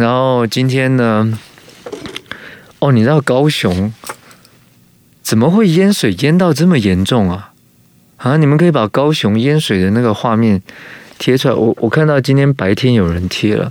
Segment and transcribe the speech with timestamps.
[0.00, 1.38] 然后今天呢，
[2.78, 3.92] 哦，你知道高雄
[5.22, 7.52] 怎么会淹水淹到这么严重啊？
[8.16, 10.62] 啊，你们可以把高雄淹水的那个画面
[11.18, 11.54] 贴出来。
[11.54, 13.70] 我我看到今天白天有人贴了，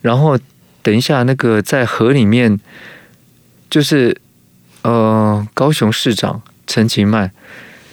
[0.00, 0.38] 然后
[0.80, 2.58] 等一下那个在河里面，
[3.68, 4.16] 就是
[4.80, 7.30] 呃高雄市长陈其迈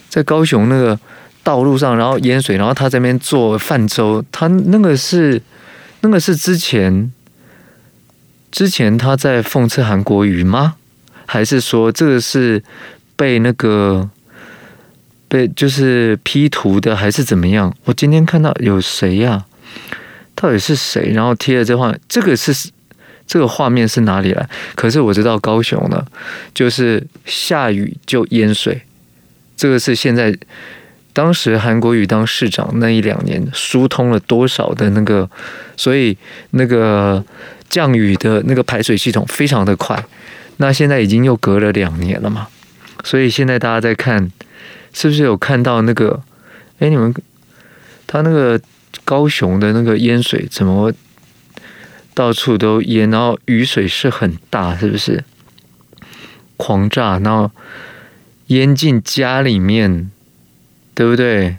[0.08, 0.98] 在高雄那个
[1.44, 5.42] 道路上，然后淹水，然后他在那边做泛舟，他那个是。
[6.02, 7.12] 那个是之前，
[8.50, 10.74] 之前他在讽刺韩国瑜吗？
[11.26, 12.62] 还是说这个是
[13.14, 14.10] 被那个
[15.28, 17.74] 被就是 P 图的，还是怎么样？
[17.84, 19.46] 我今天看到有谁呀、
[20.34, 21.12] 到底是谁？
[21.12, 22.70] 然后贴了这画，这个是
[23.26, 24.48] 这个画面是哪里来？
[24.74, 26.04] 可是我知道高雄呢，
[26.52, 28.82] 就是下雨就淹水，
[29.56, 30.36] 这个是现在。
[31.14, 35.28] 当时韩国瑜当市长那一两年，疏通了多少的那个，
[35.76, 36.16] 所以
[36.52, 37.22] 那个
[37.68, 40.02] 降雨的那个排水系统非常的快。
[40.56, 42.48] 那现在已经又隔了两年了嘛，
[43.04, 44.32] 所以现在大家在看，
[44.94, 46.22] 是不是有看到那个？
[46.78, 47.14] 哎，你们
[48.06, 48.58] 他那个
[49.04, 50.92] 高雄的那个淹水怎么
[52.14, 53.10] 到处都淹？
[53.10, 55.22] 然后雨水是很大，是不是？
[56.56, 57.50] 狂炸，然后
[58.46, 60.10] 淹进家里面。
[60.94, 61.56] 对不对？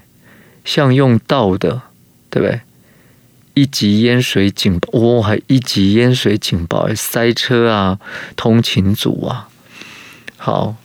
[0.65, 1.81] 像用到的，
[2.29, 2.61] 对不对？
[3.55, 7.99] 一级淹水警报，哦，还一级淹水警报，塞车啊，
[8.35, 9.49] 通勤组啊。
[10.37, 10.75] 好，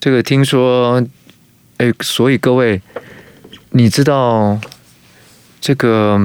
[0.00, 1.04] 这个听说，
[1.76, 2.80] 哎，所以各位，
[3.70, 4.58] 你知道
[5.60, 6.20] 这个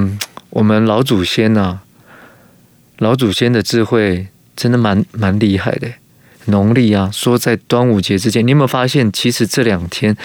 [0.49, 1.83] 我们老祖先呐、啊，
[2.97, 5.87] 老祖先的智慧真的蛮蛮厉害的。
[6.45, 10.17] 农历啊，说在端午节之前，你有没有发现，其实这两天？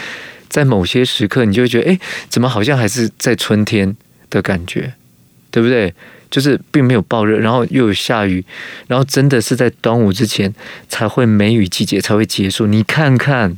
[0.49, 3.97] 在某些时刻，你就会觉得，哎，怎么好像还是在春天
[4.31, 4.95] 的感觉，
[5.51, 5.95] 对不对？
[6.31, 8.45] 就是并没有爆热，然后又有下雨，
[8.87, 10.55] 然后真的是在端午之前
[10.87, 12.67] 才会梅雨季节才会结束。
[12.67, 13.57] 你看看，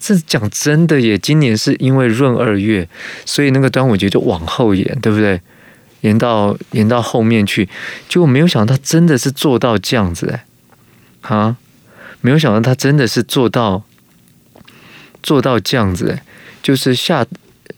[0.00, 2.88] 这讲真的耶，今年是因为闰二月，
[3.24, 5.40] 所以那个端午节就往后延，对不对？
[6.00, 7.68] 延到延到后面去，
[8.08, 10.44] 结果没有想到他真的是做到这样子哎，
[11.22, 11.56] 啊，
[12.20, 13.84] 没有想到他真的是做到。
[15.24, 16.20] 做到这样子，
[16.62, 17.26] 就是下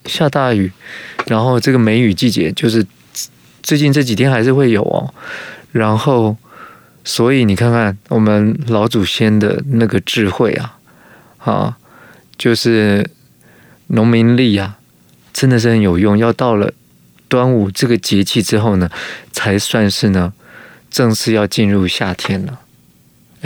[0.04, 0.72] 下大雨，
[1.26, 2.84] 然后这个梅雨季节就是
[3.62, 5.14] 最近这几天还是会有哦。
[5.70, 6.36] 然后，
[7.04, 10.76] 所以你看看我们老祖先的那个智慧啊，
[11.38, 11.76] 啊，
[12.36, 13.08] 就是
[13.88, 14.78] 农民历啊，
[15.32, 16.18] 真的是很有用。
[16.18, 16.72] 要到了
[17.28, 18.90] 端午这个节气之后呢，
[19.32, 20.32] 才算是呢
[20.90, 22.60] 正式要进入夏天了。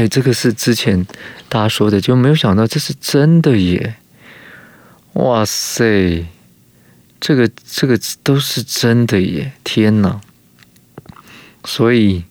[0.01, 1.07] 哎，这个是之前
[1.51, 3.97] 大家说的，就没有想到这是真的耶！
[5.13, 6.25] 哇塞，
[7.21, 9.53] 这个这个都是真的耶！
[9.63, 10.19] 天哪！
[11.65, 12.25] 所以，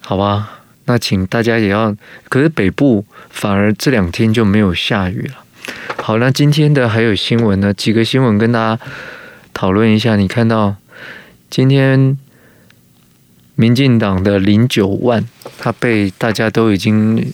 [0.00, 1.94] 好吧，那请大家也要。
[2.30, 5.44] 可是北部反而这两天就没有下雨了。
[5.98, 8.82] 好，那今天的还有新闻呢，几个新闻跟大家
[9.52, 10.16] 讨论一下。
[10.16, 10.76] 你看到
[11.50, 12.16] 今天？
[13.60, 15.22] 民进党的零九万，
[15.58, 17.30] 他被大家都已经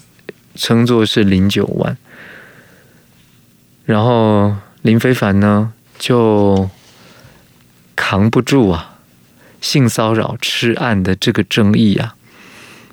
[0.57, 1.97] 称作是零九万，
[3.85, 6.69] 然后林非凡呢就
[7.95, 8.99] 扛不住啊，
[9.61, 12.17] 性骚扰吃案的这个争议啊，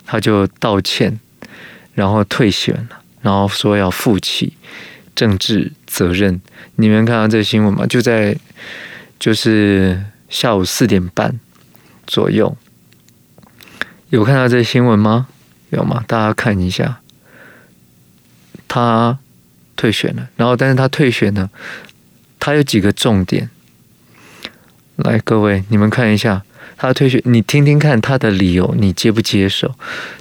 [0.05, 1.19] 他就道歉，
[1.95, 4.53] 然后退选了，然后说要负起
[5.15, 6.39] 政治责任。
[6.75, 7.87] 你们看到这新闻吗？
[7.87, 8.37] 就在
[9.17, 11.39] 就是下午四点半
[12.05, 12.55] 左右。
[14.13, 15.25] 有看到这新闻吗？
[15.71, 16.03] 有吗？
[16.07, 16.99] 大家看一下，
[18.67, 19.17] 他
[19.75, 21.49] 退选了，然后但是他退选呢，
[22.39, 23.49] 他有几个重点。
[24.97, 26.43] 来，各位你们看一下，
[26.77, 29.73] 他退选，你听听看他的理由，你接不接受？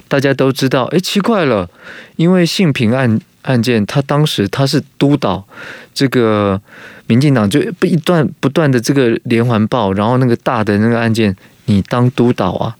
[0.07, 1.69] 大家都知道，哎，奇怪了，
[2.15, 5.47] 因为性平案案件，他当时他是督导
[5.93, 6.59] 这个
[7.05, 12.75] 民进党，就不一段不断的这个连环爆，然后那个大的那个案件，你当督导啊？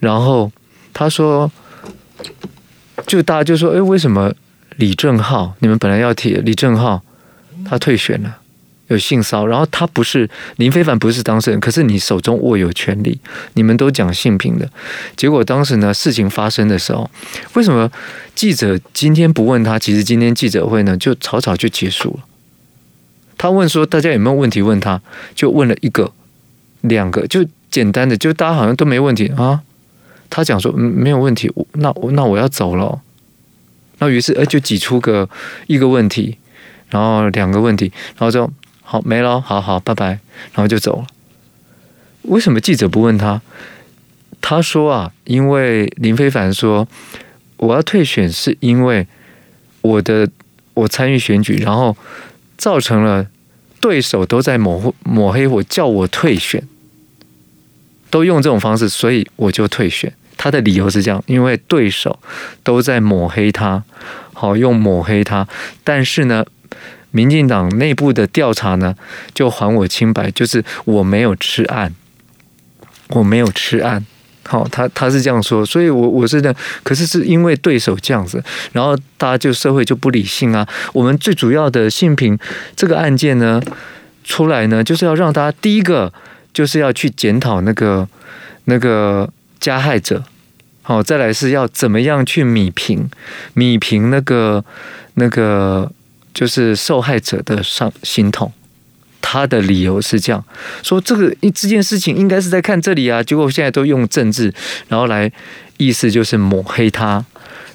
[0.00, 0.50] 然后
[0.92, 1.50] 他说，
[3.06, 4.34] 就大家就说，哎，为什么
[4.76, 7.02] 李正浩你们本来要提李正浩，
[7.64, 8.38] 他退选了，
[8.88, 13.20] 有性骚扰，然后他不是林非凡不是当事人，可是你手中握有权力，
[13.54, 14.68] 你们都讲性平的，
[15.16, 17.10] 结果当时呢事情发生的时候，
[17.52, 17.90] 为什么
[18.34, 19.78] 记者今天不问他？
[19.78, 22.24] 其实今天记者会呢就草草就结束了。
[23.36, 25.00] 他问说大家有没有问题问他，
[25.34, 26.12] 就问了一个、
[26.82, 29.62] 两个，就简单的，就大家好像都没问题啊。
[30.30, 33.02] 他讲说，嗯，没有问题，那我那我要走了。
[33.98, 35.28] 那于是，哎，就挤出个
[35.66, 36.38] 一个问题，
[36.88, 38.50] 然后两个问题，然后就
[38.80, 40.06] 好没了，好好拜拜，
[40.54, 41.06] 然后就走了。
[42.22, 43.42] 为什么记者不问他？
[44.40, 46.88] 他说啊，因为林飞凡说
[47.58, 49.06] 我要退选，是因为
[49.82, 50.30] 我的
[50.72, 51.94] 我参与选举，然后
[52.56, 53.26] 造成了
[53.80, 56.66] 对手都在抹抹黑我，叫我退选，
[58.08, 60.14] 都用这种方式，所以我就退选。
[60.42, 62.18] 他的理由是这样，因为对手
[62.64, 63.84] 都在抹黑他，
[64.32, 65.46] 好用抹黑他，
[65.84, 66.42] 但是呢，
[67.10, 68.94] 民进党内部的调查呢，
[69.34, 71.94] 就还我清白，就是我没有吃案，
[73.08, 74.06] 我没有吃案，
[74.44, 78.42] 好，他他是这样说，所以我我是这样，可是是因为对手这样子，
[78.72, 80.66] 然后大家就社会就不理性啊。
[80.94, 82.38] 我们最主要的性平
[82.74, 83.60] 这个案件呢
[84.24, 86.10] 出来呢，就是要让大家第一个
[86.54, 88.08] 就是要去检讨那个
[88.64, 89.28] 那个。
[89.60, 90.24] 加害者，
[90.82, 93.08] 好，再来是要怎么样去弭平，
[93.54, 94.64] 弭平那个
[95.14, 95.92] 那个
[96.34, 98.52] 就是受害者的伤心痛。
[99.22, 100.42] 他的理由是这样
[100.82, 104.52] 说：这个这件事情应该是在看这里啊，结果现在都用政治，
[104.88, 105.30] 然后来
[105.76, 107.22] 意思就是抹黑他，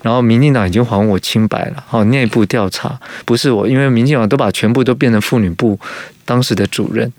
[0.02, 1.84] 然后民进党已经还我清白了。
[1.88, 5.80] 好，内部调查不是我，因为民进党都把全部都变成妇女部
[6.26, 7.14] 当时的主任。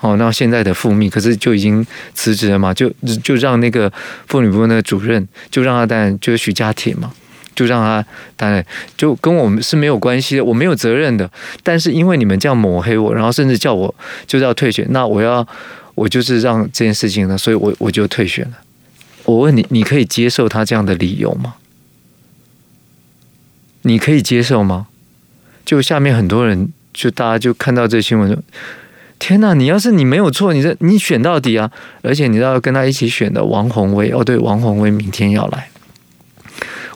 [0.00, 1.84] 哦，那现在的副秘可是就已经
[2.14, 2.72] 辞职了嘛？
[2.72, 2.88] 就
[3.22, 3.92] 就让那个
[4.28, 7.12] 妇女部那个主任，就让他担任，就是许家铁嘛，
[7.56, 8.06] 就让他
[8.36, 8.64] 担任，
[8.96, 11.28] 就跟我们是没有关系的，我没有责任的。
[11.64, 13.92] 但是因为你们这样抹黑我，然后甚至叫我
[14.24, 15.44] 就是要退选，那我要
[15.96, 18.58] 我就是让这件事情呢，所以我我就退选了。
[19.24, 21.54] 我问你，你可以接受他这样的理由吗？
[23.82, 24.86] 你可以接受吗？
[25.64, 28.40] 就下面很多人，就大家就看到这新闻说。
[29.18, 31.70] 天呐，你要是你没有错，你这你选到底啊！
[32.02, 35.68] 而且你知道跟他一起选的王宏威哦，对，王宏威明天要来。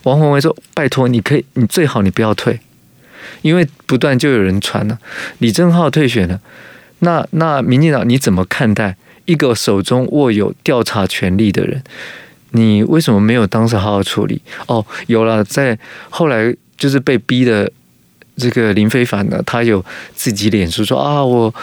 [0.03, 2.59] 王宏威说：“拜托，你可以，你最好你不要退，
[3.41, 4.97] 因为不断就有人传了，
[5.39, 6.39] 李正浩退选了。
[6.99, 11.83] 那那民进党你怎么看待一个手中握有调查权力的人？
[12.51, 14.41] 你为什么没有当时好好处理？
[14.67, 15.77] 哦，有了，在
[16.09, 17.69] 后来就是被逼的
[18.37, 19.83] 这个林非凡呢，他有
[20.15, 21.53] 自己脸书说啊，我。”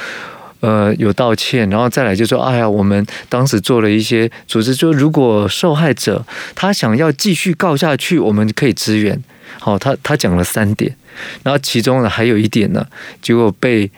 [0.60, 6.24] 呃，有道歉，然后再来就说，哎呀，我们当时做了一些组织，就如果受害者
[6.54, 9.22] 他想要继续告下去，我们可以支援。
[9.58, 10.94] 好，他他讲了三点，
[11.42, 12.86] 然后其中呢还有一点呢，
[13.22, 13.90] 结果被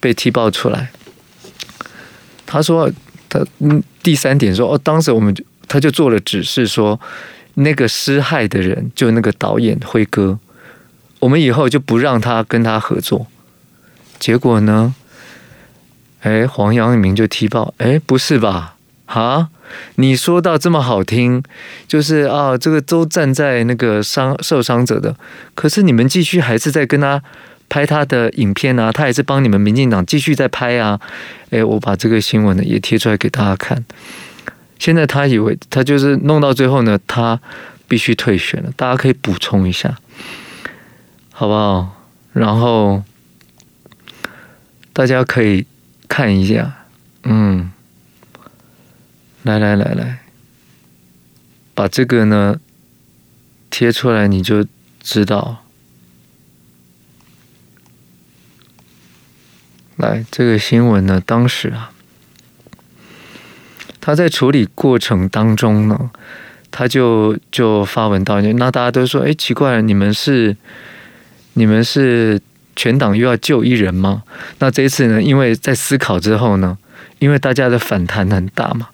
[0.00, 0.90] 被踢爆出来。
[2.44, 2.90] 他说
[3.28, 7.00] 他嗯，第三点说，哦，当时我们就他就做了指示说，
[7.54, 10.38] 那个施害的人就那个导演辉哥，
[11.20, 13.28] 我们以后就不让他跟他合作。
[14.18, 14.94] 结果呢？
[16.20, 18.76] 哎，黄阳明就踢爆，哎，不是吧？
[19.06, 19.48] 哈，
[19.96, 21.42] 你说到这么好听，
[21.88, 25.16] 就是啊，这个都站在那个伤受伤者的，
[25.54, 27.20] 可是你们继续还是在跟他
[27.68, 31.00] 拍他的影片啊，他还是帮你们民进党继续在拍啊。
[31.50, 33.84] 哎，我把这个新闻呢也贴出来给大家看。
[34.78, 37.40] 现在他以为他就是弄到最后呢，他
[37.88, 39.96] 必须退选了，大家可以补充一下，
[41.32, 41.96] 好不好？
[42.32, 43.02] 然后
[44.92, 45.66] 大家可以。
[46.12, 46.86] 看一下，
[47.22, 47.70] 嗯，
[49.44, 50.18] 来来来来，
[51.72, 52.58] 把这个呢
[53.70, 54.66] 贴出来，你就
[55.00, 55.64] 知道。
[59.96, 61.92] 来，这个新闻呢，当时啊，
[64.00, 66.10] 他在处理过程当中呢，
[66.72, 68.56] 他就就发文道歉。
[68.56, 70.56] 那大家都说，哎，奇怪了，你们是
[71.52, 72.42] 你们是。
[72.80, 74.22] 全党又要救一人吗？
[74.58, 75.22] 那这一次呢？
[75.22, 76.78] 因为在思考之后呢，
[77.18, 78.88] 因为大家的反弹很大嘛，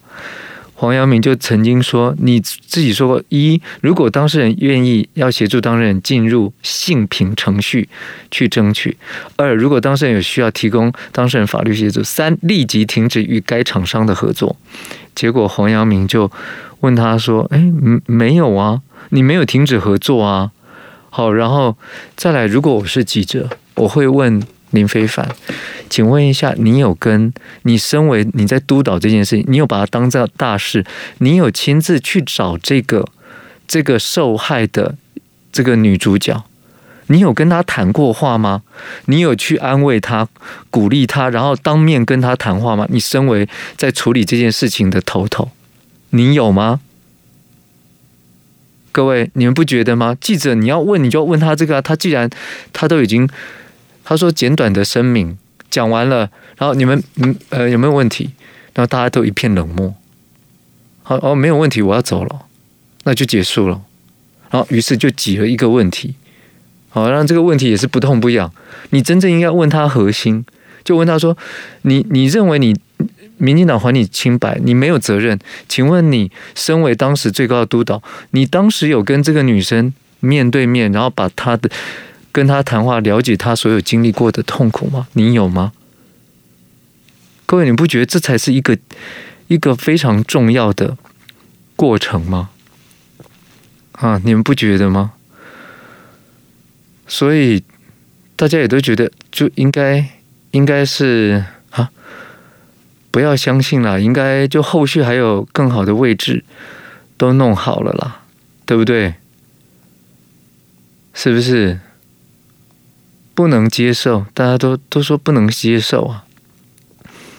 [0.75, 7.89] 黄阳明就曾经说：“你自己说过，一，如果当事人愿意要协助当事人进入性平程序
[8.33, 8.97] 去争取；
[9.37, 14.57] 二，如果当事人有需要提供当事人法律协助；三，立即停止与该厂商的合作。”
[15.15, 16.29] 结果黄阳明就
[16.81, 17.73] 问他说：“哎，
[18.07, 20.51] 没有啊，你没有停止合作啊？
[21.17, 21.75] 好，然后
[22.15, 24.43] 再来，如果我是记者。”我会问
[24.73, 25.27] 林非凡，
[25.89, 27.33] 请问一下，你有跟
[27.63, 30.85] 你身为你在督导这件事情，你有把它当做大事？
[31.21, 33.07] 你有亲自去找这个
[33.67, 34.97] 这个受害的
[35.51, 36.45] 这个女主角？
[37.07, 38.63] 你有跟她谈过话吗？
[39.07, 40.29] 你有去安慰她、
[40.69, 42.87] 鼓励她，然后当面跟她谈话吗？
[42.91, 45.51] 你身为在处理这件事情的头头，
[46.11, 46.81] 你有吗？
[48.97, 50.17] 各位，你们不觉得吗？
[50.19, 52.31] 记者你要问，你就问他这个啊，他既然
[52.73, 53.29] 他都已经。
[54.03, 55.37] 他说：“简短的声明
[55.69, 58.31] 讲完了，然后你们嗯呃有没有问题？
[58.73, 59.95] 然后大家都一片冷漠。
[61.03, 62.47] 好哦，没有问题，我要走了，
[63.05, 63.83] 那就结束了。
[64.51, 66.15] 然后于是就挤了一个问题，
[66.89, 68.51] 好让这个问题也是不痛不痒。
[68.91, 70.47] 你真正应该问他核心，
[70.83, 71.37] 就问他说：
[71.83, 72.75] 你你认为你
[73.39, 75.39] 民进党还你清白，你没有责任。
[75.69, 81.71] 请问你身为当时最高的督导，你当时有跟这个女生面对面，然后把她的
[82.33, 85.09] 跟她谈话，了解她所有经历过的痛苦吗？
[85.13, 85.73] 你有吗？
[87.45, 88.77] 各位，你不觉得这才是一个
[89.49, 90.97] 一个非常重要的
[91.77, 92.51] 过程吗？
[93.93, 95.13] 啊，你们不觉得吗？
[97.07, 97.63] 所以
[98.35, 100.05] 大家也都觉得，就应该
[100.51, 101.45] 应该是，
[103.17, 106.45] 不要相信了，应该就后续还有更好的位置
[107.17, 108.21] 都弄好了啦，
[108.67, 109.15] 对不对？
[111.15, 111.81] 是不是？
[113.35, 116.27] 不能接受，大家都都说不能接受啊，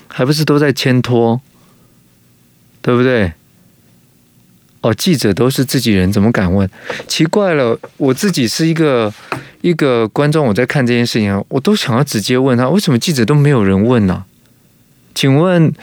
[0.07, 1.39] 还不是都在牵拖，
[2.81, 3.33] 对不对？
[4.81, 6.67] 哦，记者都是自己人，怎么敢问？
[7.07, 9.13] 奇怪了，我自己是一个
[9.61, 14.25] 一个观众，我在看这件事情，我都想要直接问他，为什么记者都没有人问呢？
[15.17, 15.73] 请问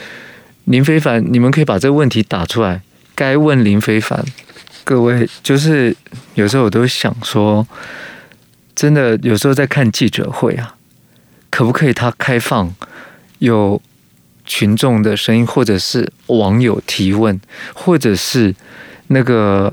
[0.63, 2.81] 林非凡，你们可以把这个问题打出来，
[3.13, 4.23] 该问林非凡。
[4.85, 5.93] 各位，就是
[6.35, 7.67] 有时候我都想说，
[8.73, 10.75] 真的有时候在看记者会啊，
[11.49, 12.73] 可不可以他开放
[13.39, 13.81] 有
[14.45, 17.37] 群众的声音，或者是网友提问，
[17.73, 18.55] 或者是。
[19.09, 19.71] 那个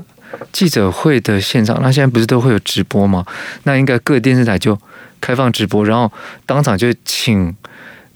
[0.51, 3.25] 记者会的现场，那现在不是都会有直播吗？
[3.63, 4.77] 那应该各电视台就
[5.19, 6.11] 开放直播，然后
[6.45, 7.55] 当场就请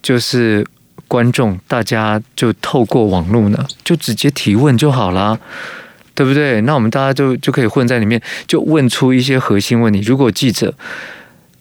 [0.04, 0.64] 就是
[1.08, 5.38] 观众，大家就透过网络呢，就直接提问就好啦，
[6.14, 6.62] 对不对？
[6.62, 10.00] 那我们大家就就可以混在里面，就问出一些核心问题。
[10.02, 10.74] 如果记者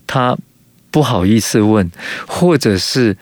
[0.06, 0.36] 他
[0.90, 1.90] 不好意思问，
[2.26, 3.16] 或者是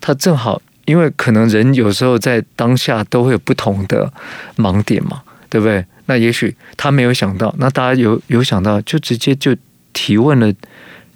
[0.00, 4.12] 他正好，因为可能人有时候在当下都会有不同的
[4.56, 5.22] 盲点嘛。
[5.50, 5.82] 对不对？
[6.04, 9.56] 那也许他没有想到，那大家有有想到，就直接就
[9.94, 10.52] 提问了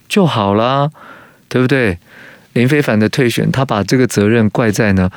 [0.08, 0.90] 就好啦，
[1.50, 1.98] 对不对？
[2.52, 5.10] 林非凡的退选，他把这个责任怪在呢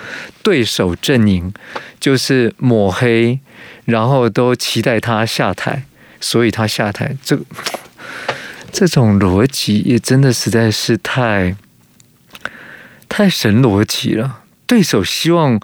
[0.43, 1.53] 对手阵营，
[1.99, 3.39] 就是抹黑，
[3.85, 5.83] 然后都期待他下台，
[6.19, 7.15] 所以他下台。
[7.23, 7.39] 这
[8.71, 11.55] 这种逻辑也真的实在是太
[13.07, 14.41] 太神逻辑了。
[14.67, 15.59] 对手希望，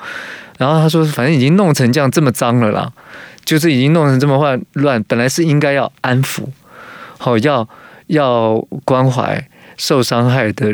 [0.57, 2.91] 然后他说，反正已经弄成这样这么脏了啦。
[3.43, 6.43] 就是已经弄成这么乱乱，本来是应该要安抚，
[7.17, 7.67] 好要
[8.05, 10.71] 要关怀受伤害的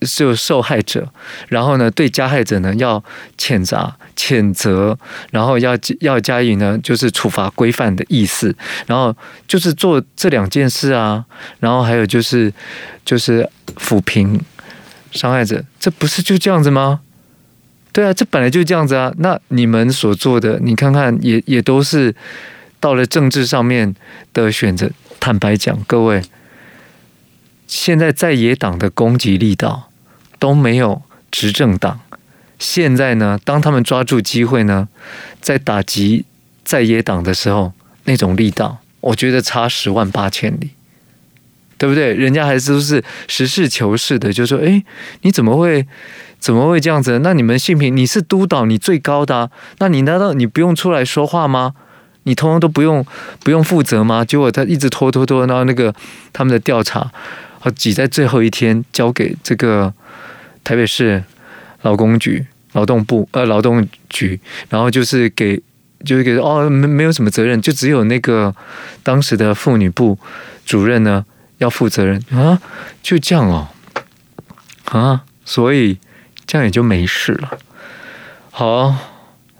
[0.00, 1.08] 就受害者，
[1.48, 3.02] 然后呢，对加害者呢要
[3.36, 4.96] 谴责谴责，
[5.30, 8.54] 然后要要加以呢就是处罚规范的意思，
[8.86, 9.14] 然后
[9.46, 11.24] 就是做这两件事啊，
[11.60, 12.52] 然后还有就是
[13.04, 14.40] 就是抚平
[15.12, 17.00] 伤害者，这不是就这样子吗？
[17.90, 19.12] 对啊，这本来就这样子啊。
[19.18, 22.14] 那你们所做的，你看看也，也也都是
[22.78, 23.94] 到了政治上面
[24.32, 24.90] 的选择。
[25.18, 26.22] 坦白讲，各位，
[27.66, 29.87] 现在在野党的攻击力道
[30.38, 32.00] 都没有执政党。
[32.58, 34.88] 现在呢，当他们抓住机会呢，
[35.40, 36.24] 在打击
[36.64, 37.72] 在野党的时候，
[38.04, 40.70] 那种力道，我觉得差十万八千里，
[41.76, 42.14] 对不对？
[42.14, 44.82] 人家还是都是实事求是的，就说：“哎，
[45.22, 45.86] 你怎么会？”
[46.40, 47.18] 怎么会这样子？
[47.18, 51.74] 那你们信平，你是督导，你最高的，那你难道你不用出来说话吗？
[52.22, 53.04] 你通通都不用
[53.42, 54.24] 不用负责吗？
[54.24, 55.92] 结果他一直拖拖拖，然后那个
[56.32, 57.00] 他们的调查
[57.58, 59.92] 啊，挤在最后一天交给这个
[60.68, 61.24] 台北市
[61.80, 65.58] 劳工局劳动部呃劳动局，然后就是给
[66.04, 68.54] 就是给哦没没有什么责任，就只有那个
[69.02, 70.18] 当时的妇女部
[70.66, 71.24] 主任呢
[71.56, 72.60] 要负责任啊，
[73.02, 73.68] 就这样哦
[74.84, 75.96] 啊，所以。
[76.50, 77.58] 这样也就没事了。
[78.50, 78.96] 好，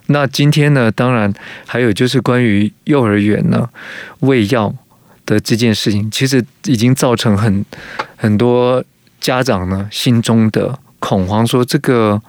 [0.07, 1.31] 那今天呢，当然
[1.67, 3.69] 还有就是关于幼儿园呢
[4.21, 4.75] 喂药
[5.27, 7.63] 的这件事情，其实已经造成很
[8.17, 8.83] 很多
[9.21, 12.21] 家长呢心中的恐慌，说这个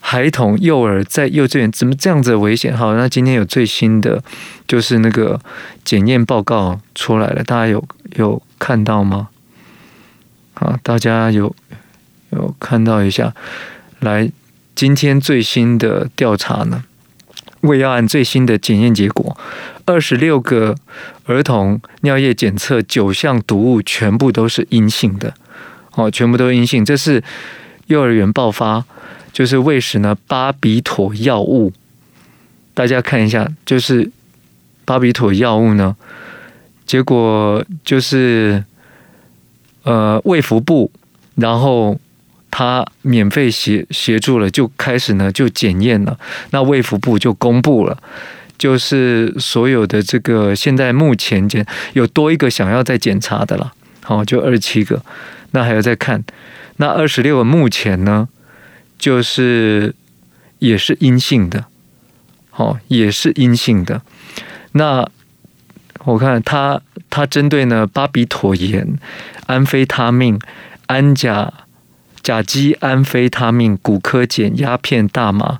[0.00, 2.76] 孩童幼儿在幼稚园怎么这样子危险？
[2.76, 4.22] 好，那今天有最新的
[4.66, 5.40] 就是那个
[5.84, 7.84] 检验报告出来了，大家有
[8.16, 9.28] 有看到吗？
[10.54, 11.54] 啊，大家有。
[12.30, 13.32] 有看到一下，
[14.00, 14.30] 来，
[14.74, 16.84] 今天最新的调查呢，
[17.60, 19.38] 喂药案最新的检验结果，
[19.86, 20.74] 二十六个
[21.26, 25.34] 儿童尿液检测九项毒物全部都是阴性的，
[25.96, 26.84] 哦，全部都阴性。
[26.84, 27.22] 这是
[27.88, 28.84] 幼儿园爆发，
[29.32, 31.72] 就是喂食呢巴比妥药物，
[32.72, 34.10] 大家看一下，就是
[34.84, 35.96] 巴比妥药物呢，
[36.86, 38.64] 结果就是
[39.82, 40.90] 呃卫福部，
[41.34, 41.98] 然后。
[42.48, 46.18] 他免费协协助了，就开始呢就检验了。
[46.52, 47.98] 那卫福部就公布了，
[48.56, 55.02] 就是所有的这个现在目前检有多一个想要再检查的了，好，就二十七个。
[55.56, 56.22] 那还要再看，
[56.76, 58.28] 那二十六个目前呢，
[58.98, 59.94] 就是
[60.58, 61.64] 也是阴性的，
[62.56, 64.02] 哦，也是阴性的。
[64.72, 65.08] 那
[66.04, 68.98] 我看他他针对呢巴比妥盐、
[69.46, 70.38] 安非他命、
[70.88, 71.50] 安甲
[72.22, 75.58] 甲基安非他命、骨科碱、鸦片、大麻，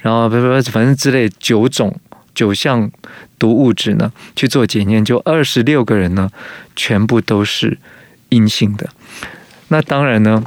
[0.00, 1.98] 然后不不反正之类九种
[2.34, 2.90] 九项
[3.38, 6.30] 毒物质呢去做检验，就二十六个人呢
[6.76, 7.78] 全部都是
[8.28, 8.90] 阴性的。
[9.68, 10.44] 那当然呢。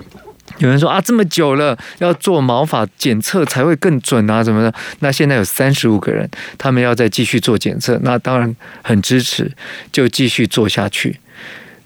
[0.58, 4.72] 有人说啊，这么久了，要做毛发检测才会更准啊，怎么的？
[5.00, 9.52] 那现在有三十五个人，他们要再继续做检测，那当然很支持，
[9.92, 11.20] 就继续做下去。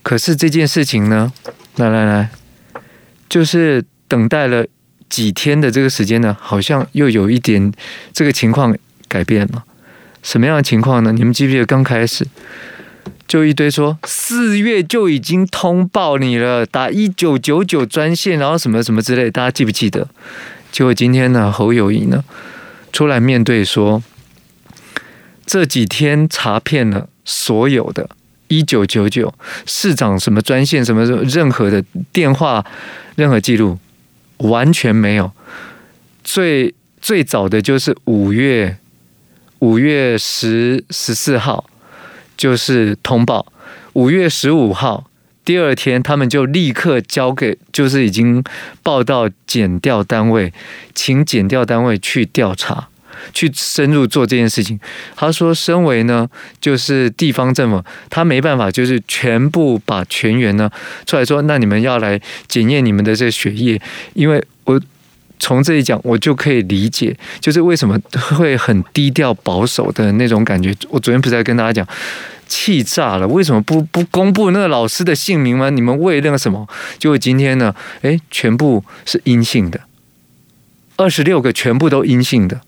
[0.01, 1.31] 可是这件事情呢，
[1.77, 2.29] 来来来，
[3.29, 4.65] 就是等待了
[5.07, 7.71] 几天的这个时间呢，好像又有一点
[8.11, 8.75] 这个情况
[9.07, 9.63] 改变了。
[10.21, 11.13] 什么样的情况呢？
[11.13, 12.27] 你们记不记得刚开始？
[13.27, 20.07] 就一堆说四月就已经通报你了，打一九九九专线，然后什么什么之类，大家记不记得？
[20.71, 22.23] 结果今天呢，侯友谊呢
[22.93, 24.03] 出来面对说，
[25.45, 28.09] 这几天查遍了所有的
[28.47, 29.33] 一九九九
[29.65, 31.83] 市长什么专线什么任何的
[32.13, 32.65] 电话
[33.15, 33.79] 任何记录
[34.37, 35.31] 完全没有，
[36.23, 38.77] 最最早的就是五月
[39.59, 41.69] 五月十十四号。
[42.35, 43.45] 就是通报，
[43.93, 45.09] 五月十五号
[45.43, 48.43] 第二天，他们就立刻交给，就是已经
[48.81, 50.51] 报到检调单位，
[50.93, 52.87] 请检调单位去调查，
[53.33, 54.79] 去深入做这件事情。
[55.15, 56.27] 他说，身为呢，
[56.59, 60.69] 就是地方政府，他没办法，就是全部把全员呢
[61.05, 63.81] 出来说，那你们要来检验你们的这个血液，
[64.13, 64.81] 因为我。
[65.45, 67.95] 从这里讲，我就可以理解，就是为什么
[68.35, 70.75] 会很低调保守的那种感觉。
[70.89, 71.87] 我昨天不是在跟大家讲，
[72.47, 75.69] 气炸了，为什么不不公布那个老师的姓名吗？
[75.69, 76.67] 你们为那个什么？
[76.97, 79.81] 结果今天呢，诶，全部是阴性的，
[80.95, 82.61] 二十六个全部都阴性的。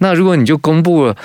[0.00, 1.16] 那如果你就公布了，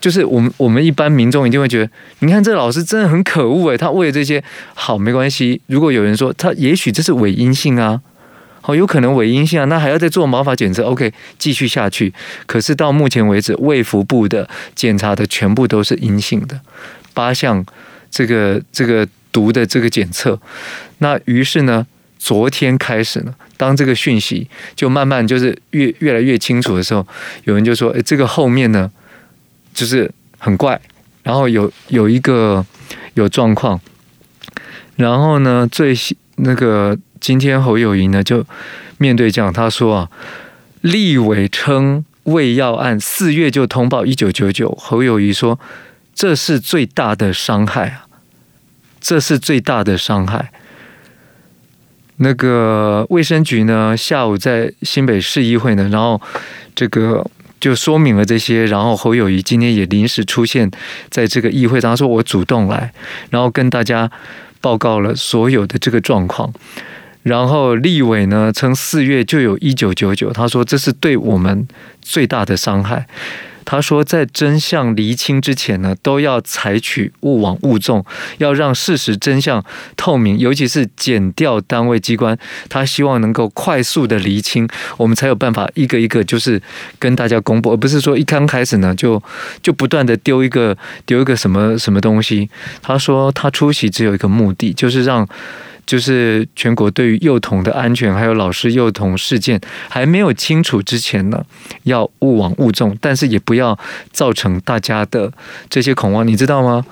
[0.00, 5.60] 就是我们我们一般民众一定会觉得，你看这老师真的很可恶诶，他为了这些好没关系。
[5.66, 8.00] 如果有人说他也许这是伪阴性啊。
[8.66, 12.12] 哦，有可能伪阴性啊，那还要再做毛发检测？OK，继续下去。
[12.46, 16.60] 可是到目前为止，胃腹部的检查的全部都是阴性的，
[17.14, 17.64] 八项
[18.10, 20.36] 这个这个毒的这个检测。
[20.98, 21.86] 那于是呢，
[22.18, 27.06] 昨天开始呢，当这个讯息就慢慢就是越越来越清楚的时候，
[27.44, 28.90] 有人就说：“诶，这个后面呢，
[29.72, 30.80] 就是很怪，
[31.22, 32.66] 然后有有一个
[33.14, 33.80] 有状况，
[34.96, 35.94] 然后呢，最
[36.34, 38.44] 那个。”今天侯友谊呢就
[38.98, 40.10] 面对这样，他说啊，
[40.80, 45.58] 立委称未药案四月就通报一九九九，侯友谊说
[46.14, 48.06] 这是最大的伤害啊，
[49.00, 50.50] 这是最大的伤害。
[52.16, 56.20] 那个卫生局呢下午在新北市议会呢，然后
[56.74, 57.28] 这个
[57.60, 60.70] 就说明了这些，然后侯友谊今天也临时出现
[61.10, 62.92] 在这个议会上，他说我主动来，
[63.30, 64.10] 然后跟大家
[64.60, 66.52] 报告了所有的这个状况。
[67.26, 71.66] 然后立委呢称四月就有一九九九，他说这是对我们
[72.00, 73.08] 最大的伤害。
[73.64, 78.06] 他说在真相厘清之前呢，都要采取勿枉勿纵，
[78.38, 79.64] 要让事实真相
[79.96, 86.62] 透明，尤其是减掉单位机关，他希望能够快速的厘清，我们才有办法一个一个就是
[87.00, 89.20] 跟大家公布，而不是说一刚开始呢就
[89.60, 92.48] 就不断的丢一个丢一个什么什么东西。
[92.80, 95.28] 他说他出席只有一个目的，就是让。
[95.86, 101.44] 就是全国对于幼童的安全，还有老师幼童事件还没有清楚之前呢，
[101.84, 103.78] 要勿往勿纵，但是也不要
[104.10, 105.32] 造成大家的
[105.70, 106.84] 这些恐慌，你知道吗？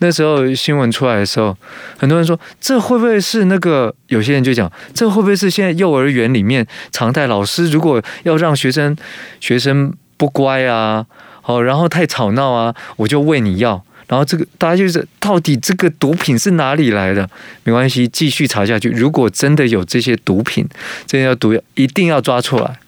[0.00, 1.56] 那时候新闻出来的时候，
[1.96, 3.94] 很多人说这会不会是那个？
[4.08, 7.28] 有些人就讲这会不会是现在幼儿园里面常态？
[7.28, 8.96] 老师如果要让学生
[9.38, 11.06] 学生不乖啊，
[11.42, 13.84] 好，然后太吵闹啊，我就喂你药。
[14.10, 17.30] 然后这个大家就是到底这个毒品是哪里来的？
[17.62, 18.88] 没关系，继续查下去。
[18.88, 20.66] 如果真的有这些毒品，
[21.06, 22.80] 这些毒药一定要抓出来，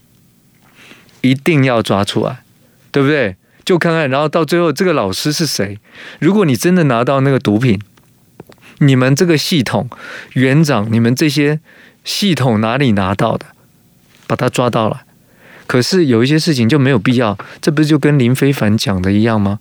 [1.20, 2.42] 一定要抓出来，
[2.90, 3.37] 对不对？
[3.64, 5.78] 就看看，然后到最后这个老师是谁？
[6.18, 7.80] 如果你真的拿到那个毒品，
[8.78, 9.88] 你们这个系统
[10.32, 11.61] 园长，你们这些
[12.02, 13.46] 系统哪里拿到的？
[14.26, 15.02] 把他抓到了。
[15.68, 19.61] 可是有一些事情就没有必要，这不是就跟林非凡讲的一样吗？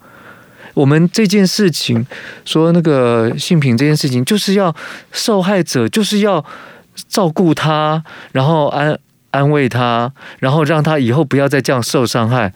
[0.74, 2.06] 我们这件事情，
[2.46, 4.76] 说那个性平这件事情，就是要
[5.12, 6.44] 受害者就是要
[7.08, 8.98] 照顾他，然后安
[9.32, 12.54] 安慰他，然后让他以后不要再这样受伤害。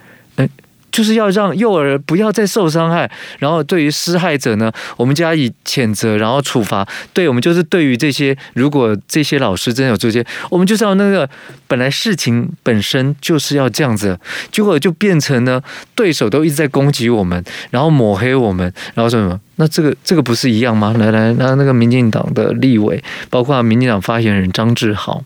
[0.95, 6.87] 就是要让幼儿不要再受伤害，然后对于施害者呢，我们加以谴责，然后处罚。
[7.11, 11.29] 对，我们就是对于这些，如果这些老师真的有这些，我们就是要那个
[11.67, 14.17] 本来事情本身就是要这样子，
[14.53, 15.61] 结果就变成呢，
[15.95, 19.37] 对手都一直在攻击我们，然后抹黑我们，然后说什么？
[19.57, 20.95] 那这个这个不是一样吗？
[20.97, 25.25] 来来，那那个民进党的立委，包括民进党发言人张志豪，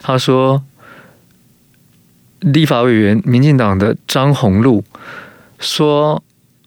[0.00, 0.62] 他说。
[2.40, 4.84] 立法委员、民进党的张宏禄
[5.58, 6.22] 说，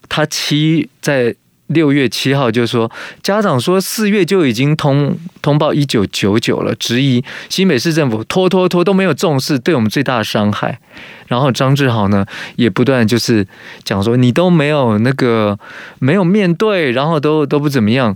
[0.07, 1.35] 他七在
[1.67, 2.91] 六月七号就说，
[3.23, 10.77] 家长说四月就已经通通报一九九九了，质疑新北市政府拖拖拖都没有重视，对我们最大的伤害。
[11.27, 12.23] 然后张志豪呢
[12.57, 13.47] 也不断就是
[13.83, 15.57] 讲说，你都没有那个
[15.97, 18.15] 没有面对，然后都都不怎么样。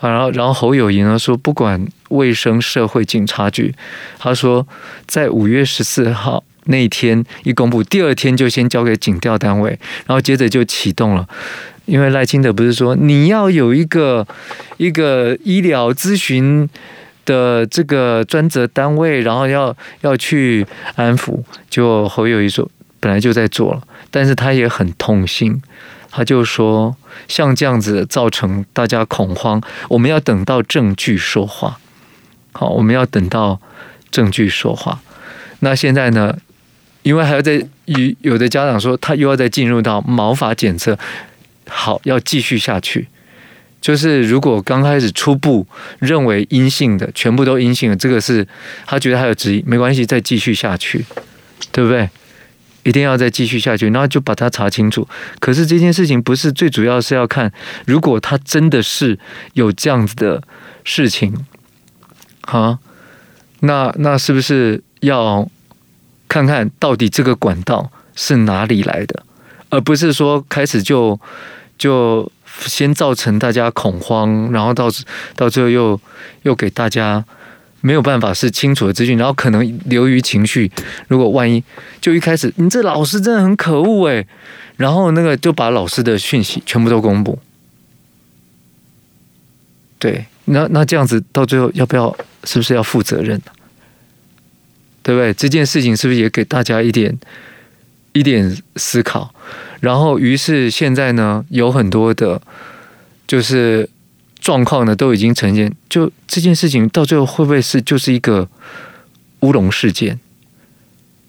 [0.00, 3.74] 然后，然后侯友宜呢说，不管卫生社会警察局，
[4.18, 4.66] 他说
[5.06, 9.70] 在五月十四号那一天一公布，第二天就先交给警调单位，
[10.06, 11.26] 然后接着就启动了。
[11.84, 14.24] 因为赖清德不是说你要有一个
[14.76, 16.68] 一个医疗咨询
[17.24, 22.70] 的这个专责单位，然后要要去安抚，就侯友谊说
[23.00, 25.60] 本来就在做了，但是他也很痛心。
[26.14, 26.94] 他就说，
[27.26, 31.80] 像这样子造成大家恐慌，我们要等到证据说话。
[32.52, 33.60] 好，我们要等到
[34.10, 35.00] 证据说话。
[35.60, 36.38] 那现在呢？
[37.02, 37.54] 因为还要再
[37.86, 40.96] 有有的家长说，他又要再进入到毛发检测，
[41.68, 43.08] 好，要继续下去。
[43.80, 45.66] 就是如果刚开始初步
[45.98, 48.46] 认为阴性的，全部都阴性的，这个是
[48.86, 51.04] 他觉得还有质疑，没关系，再继续下去，
[51.72, 52.08] 对不对？
[52.84, 55.08] 一定要再继续下去，然后就把它查清楚。
[55.40, 57.52] 可是这件事情不是最主要，是要看
[57.84, 59.18] 如果他真的是
[59.54, 60.40] 有这样子的
[60.84, 61.34] 事情，
[62.42, 62.78] 好，
[63.60, 65.48] 那那是不是要
[66.28, 69.22] 看看到底这个管道是哪里来的，
[69.70, 71.18] 而不是说开始就
[71.78, 72.30] 就
[72.66, 74.88] 先造成大家恐慌，然后到
[75.36, 76.00] 到最后又
[76.42, 77.24] 又给大家。
[77.84, 80.70] 没有办法是清楚的资讯，然后可能流于情绪。
[81.08, 81.60] 如果万一
[82.00, 84.24] 就一开始，你这老师真的很可恶哎，
[84.76, 87.40] 然后那个就把老师的讯息全部都公布。
[89.98, 93.40] 对，那那这样子到最后要不要，是不是要负责任？
[95.02, 95.32] 对不对？
[95.34, 97.18] 这件事情是不是也给大家一点
[98.12, 99.34] 一点思考？
[99.80, 102.40] 然后，于是现在呢，有很多的，
[103.26, 103.88] 就是。
[104.42, 108.48] 状况呢都已经呈现，就这件事情到最后会不会是就是一个
[109.42, 110.18] 乌龙事件？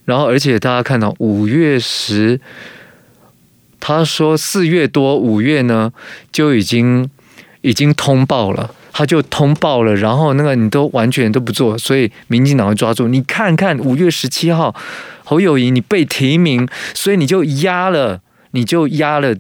[0.06, 2.42] 然后，而且大家看到五月十，
[3.80, 5.94] 他说四月多五月呢
[6.32, 7.08] 就已经
[7.62, 13.22] 已经通报了，他就通报了，然后那个你都完全都不做，所以民进党会抓住你。
[13.24, 14.74] 看看五月十七号
[15.26, 19.36] 侯友谊你被提名，所以你就压了，你就压了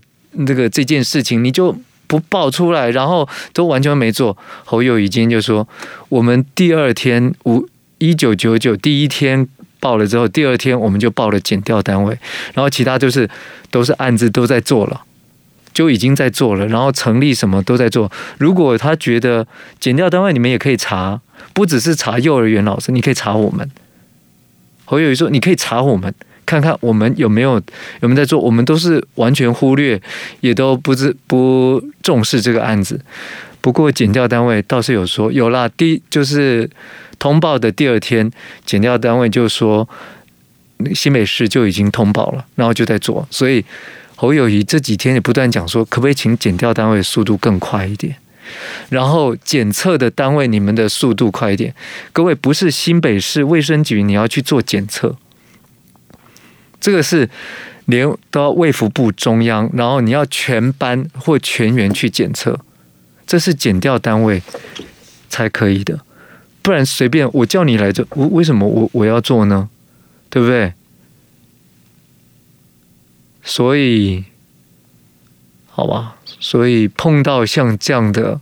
[0.46, 1.78] 这个这件事情，你就。
[2.06, 4.38] 不报出来，然后都完全没做。
[4.66, 5.68] 侯友谊今天就说，
[6.10, 9.48] 我们第二天五一九九九第一天
[9.80, 12.16] 报了之后，第二天我们就报了检调单位，
[12.54, 13.28] 然后其他就是
[13.72, 15.02] 都是案子都在做了，
[15.74, 18.12] 就已经在做了，然后成立什么都在做。
[18.38, 19.46] 如果他觉得
[19.80, 21.20] 检调单位你们也可以查，
[21.54, 23.70] 不只是查幼儿园老师，你可以查我们。
[24.86, 26.14] 侯友说，你可以查我们。
[26.46, 27.54] 看看我们有没有
[28.02, 30.00] 有没有在做，我们都是完全忽略，
[30.42, 33.00] 也都不知不重视这个案子。
[33.62, 36.70] 不过检调单位倒是有说有啦，第就是
[37.18, 38.30] 通报的第二天，
[38.66, 39.88] 检调单位就说
[40.94, 43.26] 新北市就已经通报了，然后就在做。
[43.32, 43.64] 所以
[44.16, 48.16] 侯友谊这几天也不断讲说，可不可以请减调单位速度更快一点，
[48.90, 51.74] 然后检测的单位你们的速度快一点。
[52.12, 55.16] 各位不是新北市卫生局，你要去做检测。
[56.80, 57.30] 这个是
[57.86, 62.60] 连到卫福部中央，然后你要全班或全员去检测，
[63.26, 64.42] 这是减调单位
[65.30, 66.00] 才可以的，
[66.62, 69.70] 不然随便我叫你来做，为为什么我我要做呢？
[70.30, 70.74] 对不对？
[73.44, 74.24] 所以，
[75.68, 78.40] 好吧，所以碰到像这样的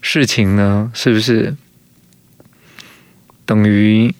[0.00, 1.56] 事情呢，是不是
[3.44, 4.14] 等于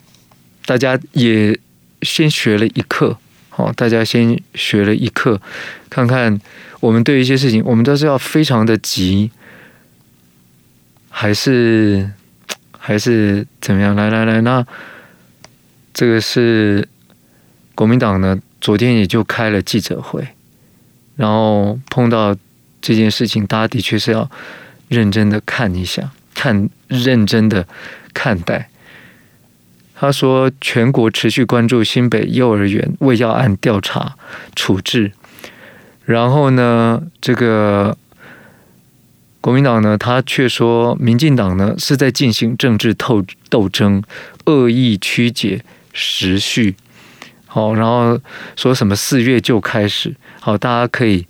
[0.65, 1.59] 大家也？
[2.01, 5.43] 先学了一课，好，大家先学了一课，
[5.91, 6.41] 看看
[6.79, 9.33] 我们对一些事情，我们都是要非常的急，
[11.11, 12.09] 还是
[12.71, 13.97] 还是怎么样？
[13.97, 14.65] 来来来，那
[15.93, 16.87] 这个是
[17.75, 20.29] 国民党呢，昨天也就开了记者会，
[21.17, 22.37] 然后碰到
[22.81, 24.31] 这件事情，大家的确是要
[24.89, 27.67] 认真的看一下，看认真的
[28.13, 28.69] 看待。
[29.95, 34.17] 他说，全国持续关注新北幼儿园未药案调查
[34.55, 35.13] 处置。
[36.05, 37.99] 然后呢，这个
[39.41, 44.03] 国民党呢，他却说，民进党呢是在进行政治斗斗争，
[44.47, 46.77] 恶意曲解时序。
[47.59, 48.19] 好，然后
[48.55, 51.27] 说什么四月就开始，好，大家可以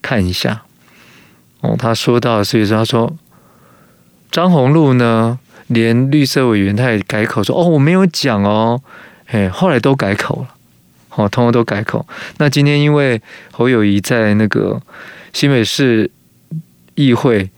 [0.00, 0.62] 看一下。
[1.62, 3.12] 哦，他说到所以说，他说
[4.30, 5.38] 张宏陆呢。
[5.70, 8.80] 连绿色委员他也改口说：“哦，我没有讲哦。”
[9.28, 10.48] 嘿，后来都改口了，
[11.10, 12.06] 好，通通都改口。
[12.38, 14.80] 那今天因为侯友谊在那个
[15.34, 16.10] 新北市
[16.94, 17.50] 议会，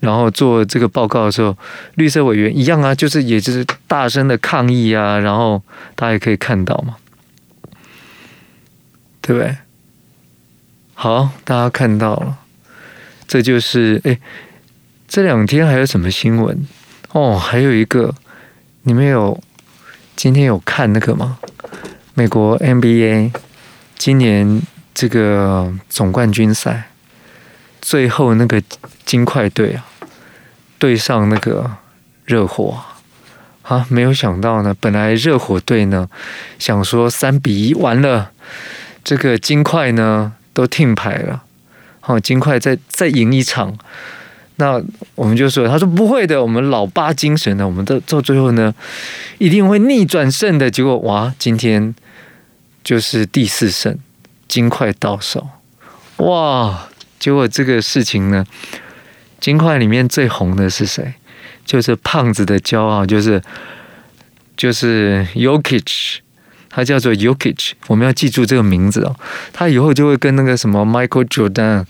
[0.00, 1.56] 然后做这个报告的时候，
[1.94, 5.62] 绿色委员一样啊，就是也就是大声的抗议啊，然后
[5.94, 6.96] 大家也可以看到嘛，
[9.22, 9.56] 对不对？
[10.94, 12.38] 好，大家看到了，
[13.26, 14.18] 这就是哎，
[15.08, 16.66] 这两天还有什么新闻？
[17.12, 18.14] 哦，还有一个，
[18.82, 19.42] 你们有
[20.14, 21.38] 今天有看那个吗？
[22.14, 23.32] 美国 NBA
[23.96, 24.60] 今年
[24.92, 26.90] 这个总冠军赛，
[27.80, 28.62] 最后那个
[29.04, 29.86] 金块队啊，
[30.78, 31.78] 对上那个
[32.24, 32.78] 热火
[33.62, 36.08] 啊，没有想到呢，本来热火队呢
[36.58, 38.32] 想说三比一完了，
[39.04, 41.42] 这个金块呢都停牌了，
[42.00, 43.76] 好，金块再再赢一场。
[44.56, 44.80] 那
[45.14, 48.72] 我们就说，他说不会的，我们老八精神呢，我们到到最后呢，
[49.38, 50.70] 一定会逆转胜的。
[50.70, 51.94] 结果哇，今天
[52.84, 53.98] 就是第四胜，
[54.46, 55.48] 金块到手，
[56.18, 56.88] 哇！
[57.18, 58.44] 结果这个事情呢，
[59.40, 61.14] 金块里面最红的是谁？
[61.64, 63.40] 就是胖子的骄傲，就是
[64.56, 66.18] 就是 Yokich
[66.72, 69.14] 他叫做 Yokich，我们要记住这个名字哦。
[69.52, 71.84] 他以后就会跟那个什么 Michael Jordan，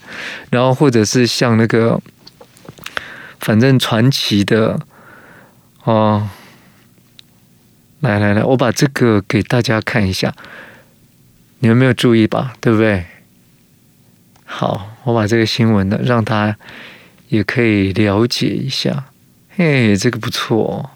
[0.51, 1.99] 然后或者是像那个。
[3.39, 4.79] 反正传奇的
[5.83, 6.29] 哦，
[7.99, 10.33] 来来来，我把这个给大家看一下，
[11.59, 12.53] 你们没有注意吧？
[12.61, 13.03] 对不对？
[14.45, 16.55] 好，我把这个新闻呢，让他
[17.27, 19.07] 也可以了解一下。
[19.49, 20.89] 嘿，这个不错哦，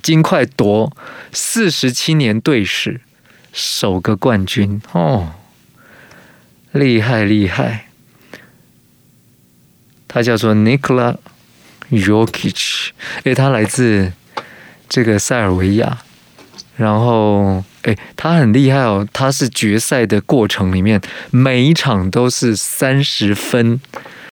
[0.00, 0.96] 金块夺
[1.34, 3.02] 四十七年队史
[3.52, 4.80] 首个冠军。
[4.92, 5.32] 哦，
[6.72, 7.86] 厉害厉害，
[10.08, 11.16] 他叫做 Nikola。
[11.90, 12.90] Jokic，
[13.24, 14.12] 哎，他来自
[14.88, 15.98] 这个塞尔维亚，
[16.76, 21.00] 然后哎，他很厉害哦，他是决赛的过程里面
[21.32, 23.80] 每一场都是三十分，